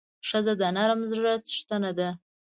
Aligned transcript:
ښځه 0.29 0.53
د 0.61 0.63
نرم 0.75 1.01
زړه 1.11 1.33
څښتنه 1.47 1.91
ده. 1.99 2.09